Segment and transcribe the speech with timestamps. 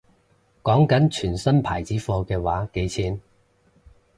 [0.63, 3.21] 講緊全新牌子貨嘅話幾錢